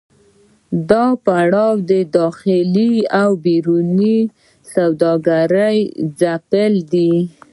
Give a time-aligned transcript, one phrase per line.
[0.89, 4.19] دا پړاو د داخلي او بهرنۍ
[4.73, 5.77] سوداګرۍ
[6.19, 7.13] ځپل دي